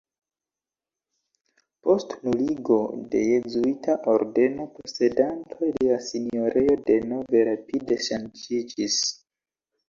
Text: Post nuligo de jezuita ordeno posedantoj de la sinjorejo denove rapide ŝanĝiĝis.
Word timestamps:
Post 1.87 2.15
nuligo 2.27 2.77
de 3.11 3.21
jezuita 3.25 3.97
ordeno 4.13 4.65
posedantoj 4.79 5.69
de 5.77 5.91
la 5.91 5.99
sinjorejo 6.07 6.79
denove 6.89 7.45
rapide 7.51 8.01
ŝanĝiĝis. 8.09 8.99